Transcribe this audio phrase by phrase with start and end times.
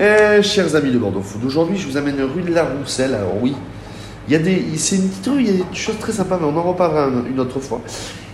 [0.00, 3.12] Euh, chers amis de Bordeaux Food, aujourd'hui je vous amène rue de la Rousselle.
[3.12, 3.54] Alors oui,
[4.26, 6.38] il y a des, c'est une petite rue, il y a des choses très sympas,
[6.40, 7.82] mais on en reparlera une autre fois.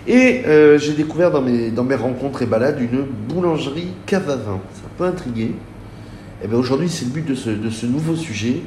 [0.06, 4.36] Et euh, j'ai découvert dans mes, dans mes rencontres et balades une boulangerie cave à
[4.36, 4.60] vin.
[4.74, 5.56] Ça peut intriguer.
[6.40, 8.60] Et bien aujourd'hui c'est le but de ce, de ce nouveau sujet.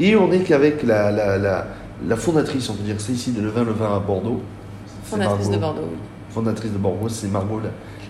[0.00, 1.66] Et on est qu'avec la, la, la,
[2.06, 4.40] la fondatrice, on peut dire c'est ici, de Le Vin Le Vin à Bordeaux.
[5.04, 5.58] Fondatrice de.
[5.58, 5.98] Bordeaux, oui.
[6.30, 7.60] Fondatrice de Bordeaux, c'est Margot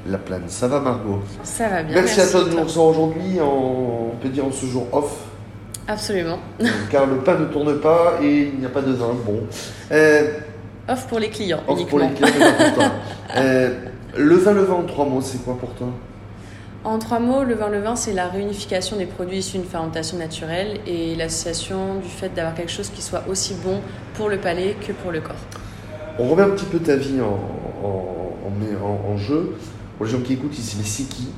[0.06, 0.42] la, Laplane.
[0.48, 1.94] Ça va Margot Ça va bien.
[1.94, 5.12] Merci, à toi de nous recevoir aujourd'hui, on peut dire en ce jour off,
[5.86, 6.38] Absolument.
[6.90, 9.14] car le pain ne tourne pas et il n'y a pas de vin.
[9.24, 9.40] Bon.
[9.92, 10.32] Euh,
[10.90, 12.30] Off pour les clients off pour les clients.
[13.36, 13.74] Euh,
[14.16, 15.88] le vin, le vin en trois mots, c'est quoi pour toi?
[16.84, 20.16] En trois mots, le vin le vin, c'est la réunification des produits issus d'une fermentation
[20.16, 23.80] naturelle et l'association du fait d'avoir quelque chose qui soit aussi bon
[24.14, 25.36] pour le palais que pour le corps.
[26.18, 27.38] On remet un petit peu ta vie en,
[27.86, 27.88] en,
[28.46, 29.54] en, met- en- en jeu.
[29.98, 31.28] Pour les gens qui écoutent ici, mais c'est qui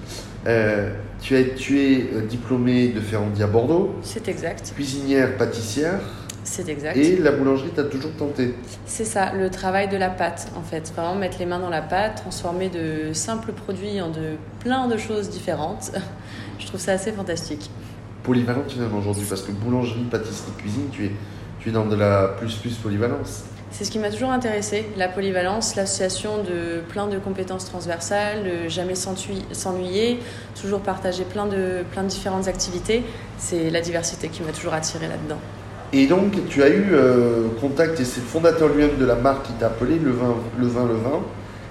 [0.46, 4.73] Euh, tu, es, tu es euh, diplômée de Ferrandi à Bordeaux, C'est exact.
[4.74, 6.01] cuisinière, pâtissière,
[6.45, 6.96] C'est exact.
[6.96, 8.54] et la boulangerie, t'as toujours tenté.
[8.87, 10.90] C'est ça, le travail de la pâte en fait.
[10.96, 14.96] Vraiment mettre les mains dans la pâte, transformer de simples produits en de plein de
[14.96, 15.92] choses différentes.
[16.59, 17.70] Je trouve ça assez fantastique.
[18.23, 21.13] Polyvalente finalement aujourd'hui, parce que boulangerie, pâtisserie, cuisine, tu es,
[21.60, 23.45] tu es dans de la plus plus polyvalence.
[23.73, 28.68] C'est ce qui m'a toujours intéressé, la polyvalence, l'association de plein de compétences transversales, de
[28.68, 30.18] jamais s'entui- s'ennuyer,
[30.60, 33.04] toujours partager plein de, plein de différentes activités.
[33.38, 35.38] C'est la diversité qui m'a toujours attirée là-dedans.
[35.93, 39.46] Et donc, tu as eu euh, contact, et c'est le fondateur lui-même de la marque
[39.46, 41.21] qui t'a appelé, Le Vin, Le Vin, Le Vin,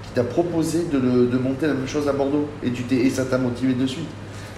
[0.04, 2.48] qui t'a proposé de, de monter la même chose à Bordeaux.
[2.64, 4.08] Et, tu et ça t'a motivé de suite.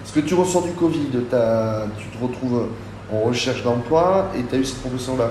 [0.00, 2.68] Parce que tu ressors du Covid, t'as- tu te retrouves
[3.12, 5.30] en recherche d'emploi, et tu as eu cette proposition-là,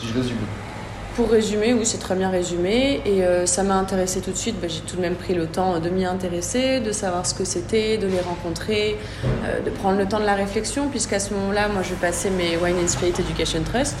[0.00, 0.36] si je résume.
[1.16, 3.00] Pour résumer, oui, c'est très bien résumé.
[3.06, 4.60] Et euh, ça m'a intéressé tout de suite.
[4.60, 7.46] Bah, j'ai tout de même pris le temps de m'y intéresser, de savoir ce que
[7.46, 8.98] c'était, de les rencontrer,
[9.46, 12.58] euh, de prendre le temps de la réflexion, puisqu'à ce moment-là, moi, je passais mes
[12.58, 13.96] Wine and Spirit Education Trust.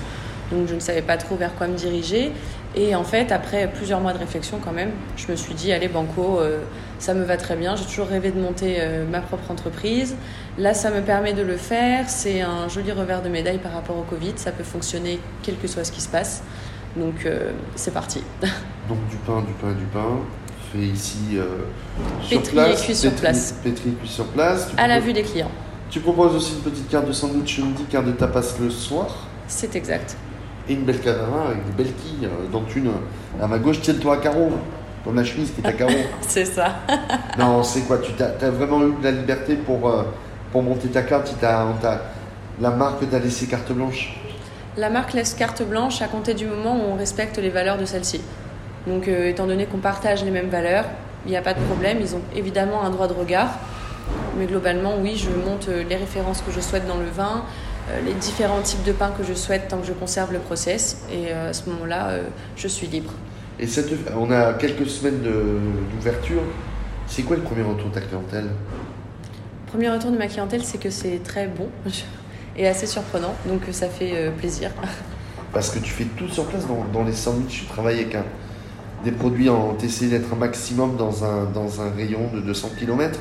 [0.52, 2.32] Donc, je ne savais pas trop vers quoi me diriger.
[2.74, 5.88] Et en fait, après plusieurs mois de réflexion, quand même, je me suis dit, allez,
[5.88, 6.58] Banco, euh,
[6.98, 7.76] ça me va très bien.
[7.76, 8.76] J'ai toujours rêvé de monter
[9.10, 10.16] ma propre entreprise.
[10.58, 12.10] Là, ça me permet de le faire.
[12.10, 14.34] C'est un joli revers de médaille par rapport au Covid.
[14.36, 16.42] Ça peut fonctionner quel que soit ce qui se passe.
[16.96, 18.22] Donc euh, c'est parti.
[18.88, 20.20] Donc, du pain, du pain, du pain,
[20.72, 21.44] fait ici euh,
[22.22, 23.52] sur Pétri et cuit sur pétri- place.
[23.64, 24.68] Pétri et cuit sur place.
[24.70, 25.50] Tu À la vue des clients.
[25.90, 29.06] Tu proposes aussi une petite carte de sandwich le midi, carte de tapas le soir.
[29.48, 30.16] C'est exact.
[30.68, 32.90] Et une belle cavara avec des belles quilles, euh, dont une
[33.40, 34.50] à ma gauche, tienne-toi à carreau,
[35.04, 35.92] comme la chemise qui est à carreau.
[36.20, 36.76] C'est ça.
[37.38, 40.02] non, c'est quoi Tu as, vraiment eu de la liberté pour, euh,
[40.52, 42.02] pour monter ta carte t'a-
[42.60, 44.16] La marque t'a laissé carte blanche
[44.76, 47.84] La marque laisse carte blanche à compter du moment où on respecte les valeurs de
[47.84, 48.20] celle-ci.
[48.86, 50.84] Donc euh, étant donné qu'on partage les mêmes valeurs,
[51.24, 51.98] il n'y a pas de problème.
[52.00, 53.58] Ils ont évidemment un droit de regard.
[54.38, 57.44] Mais globalement, oui, je monte euh, les références que je souhaite dans le vin,
[57.90, 61.04] euh, les différents types de pain que je souhaite tant que je conserve le process.
[61.10, 62.18] Et euh, à ce moment-là,
[62.56, 63.12] je suis libre.
[63.58, 66.42] Et cette, on a quelques semaines d'ouverture.
[67.06, 68.48] C'est quoi le premier retour de ta clientèle?
[69.68, 71.68] Premier retour de ma clientèle, c'est que c'est très bon
[72.56, 73.34] et assez surprenant.
[73.46, 74.70] Donc euh, ça fait euh, plaisir.
[75.52, 78.24] Parce que tu fais tout sur place dans, dans les sandwichs, tu travailles avec un,
[79.04, 79.74] des produits en.
[79.74, 83.20] Tu d'être un maximum dans un, dans un rayon de 200 km.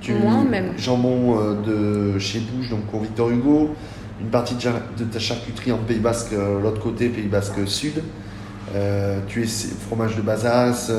[0.00, 0.72] Tu, Moins même.
[0.78, 3.74] Jambon euh, de chez Bouche, donc pour Victor Hugo.
[4.20, 8.02] Une partie de, ta charcuterie en Pays Basque, l'autre côté, Pays Basque Sud.
[8.74, 10.92] Euh, tu es fromage de Bazas,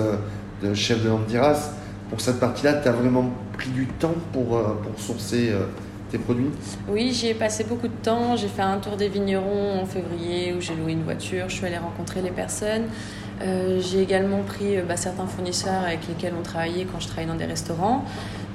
[0.63, 1.69] de chef de Landiras.
[2.09, 5.53] Pour cette partie-là, tu as vraiment pris du temps pour, pour sourcer
[6.11, 6.49] tes produits?
[6.87, 8.35] Oui, j'y ai passé beaucoup de temps.
[8.35, 11.45] J'ai fait un tour des vignerons en février où j'ai loué une voiture.
[11.47, 12.83] Je suis allée rencontrer les personnes.
[13.41, 17.29] Euh, j'ai également pris euh, bah, certains fournisseurs avec lesquels on travaillait quand je travaillais
[17.29, 18.05] dans des restaurants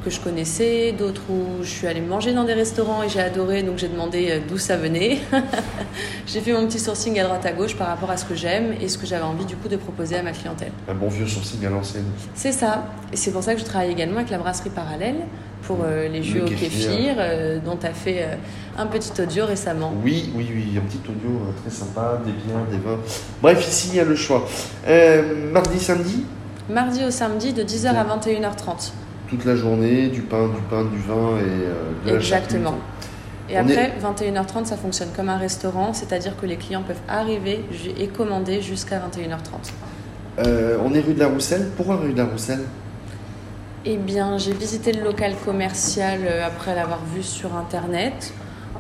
[0.07, 3.65] que je connaissais, d'autres où je suis allée manger dans des restaurants et j'ai adoré,
[3.65, 5.19] donc j'ai demandé euh, d'où ça venait.
[6.29, 8.73] j'ai fait mon petit sourcing à droite à gauche par rapport à ce que j'aime
[8.81, 10.71] et ce que j'avais envie du coup de proposer à ma clientèle.
[10.89, 12.05] Un bon vieux sourcing à l'ancienne.
[12.37, 12.87] C'est ça.
[13.13, 15.17] Et c'est pour ça que je travaille également avec la brasserie parallèle
[15.67, 16.71] pour euh, les jus Le au kéfir.
[16.71, 18.37] kéfir, euh, dont tu as fait euh,
[18.79, 19.93] un petit audio récemment.
[20.05, 22.99] Oui, oui, oui, un petit audio très sympa, des biens, des vins.
[23.43, 24.47] Bref, ici, il y a le choix.
[25.53, 26.25] Mardi, samedi,
[26.71, 28.93] Mardi au samedi de 10h à 21h30.
[29.29, 31.75] toute la journée, du pain, du pain, du vin et euh,
[32.05, 32.75] de la Exactement.
[33.49, 37.65] Et On après, 21h30, ça fonctionne comme un restaurant, c'est-à-dire que les clients peuvent arriver
[37.99, 39.71] et commander jusqu'à 21h30.
[40.41, 41.69] Euh, on est rue de la Rousselle?
[41.77, 42.61] Pourquoi rue de la Rousselle?
[43.89, 48.35] Eh bien, j'ai visité le local commercial euh, après l'avoir vu sur Internet,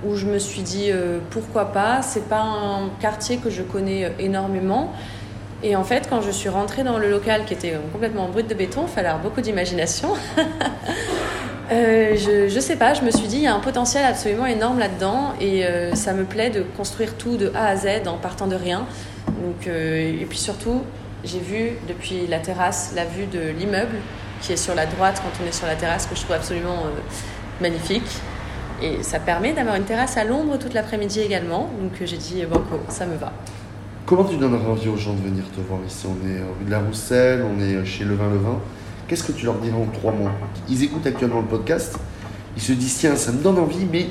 [0.05, 2.03] où je me suis dit euh, pourquoi pas?
[2.03, 4.93] C'est pas un quartier que je connais euh, énormément.
[5.62, 8.55] Et en fait, quand je suis rentrée dans le local qui était complètement brut de
[8.55, 10.08] béton, il fallait avoir beaucoup d'imagination.
[11.70, 14.81] je, je sais pas, je me suis dit, il y a un potentiel absolument énorme
[14.81, 15.64] là-dedans et
[15.94, 18.87] ça me plaît de construire tout de A à Z en partant de rien.
[19.29, 20.82] Donc, et puis surtout,
[21.25, 23.97] j'ai vu depuis la terrasse la vue de l'immeuble
[24.41, 26.85] qui est sur la droite quand on est sur la terrasse que je trouve absolument
[26.87, 27.00] euh,
[27.61, 28.09] magnifique.
[28.83, 31.71] Et ça permet d'avoir une terrasse à l'ombre toute l'après-midi également.
[31.81, 33.33] Donc euh, j'ai dit, banco, ça me va.
[34.05, 36.06] Comment tu donneras envie aux gens de venir te voir ici?
[36.06, 38.61] On est rue de la Rousselle, on est chez Levin Levin.
[39.09, 40.29] Qu'est-ce que tu leur diras en trois mots?
[40.69, 41.97] Ils écoutent actuellement le podcast,
[42.56, 44.06] ils se disent tiens, ça me donne envie, mais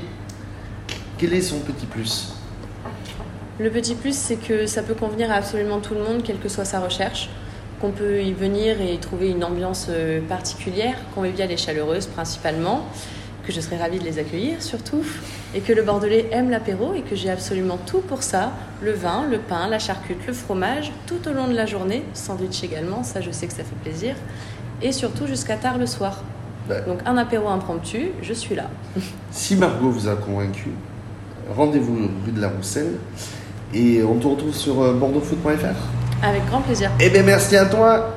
[1.18, 2.34] quel est son petit plus?
[3.58, 6.50] Le petit plus, c'est que ça peut convenir à absolument tout le monde, quelle que
[6.50, 7.30] soit sa recherche,
[7.86, 12.84] qu'on peut y venir et y trouver une ambiance euh, particulière, conviviale et chaleureuse principalement,
[13.46, 15.04] que je serais ravie de les accueillir surtout,
[15.54, 19.28] et que le Bordelais aime l'apéro et que j'ai absolument tout pour ça, le vin,
[19.30, 23.22] le pain, la charcute, le fromage, tout au long de la journée, sandwich également, ça
[23.22, 24.16] je sais que ça fait plaisir,
[24.82, 26.24] et surtout jusqu'à tard le soir.
[26.68, 26.82] Ouais.
[26.88, 28.66] Donc un apéro impromptu, je suis là.
[29.30, 30.72] Si Margot vous a convaincu,
[31.56, 32.94] rendez-vous rue de la Rousselle
[33.76, 36.05] et on te retrouve sur euh, bordeauxfoot.fr.
[36.24, 36.92] Avec grand plaisir.
[37.00, 38.15] Eh bien merci à toi